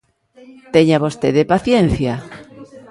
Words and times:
Teña 0.73 1.01
vostede 1.05 1.41
paciencia. 1.53 2.13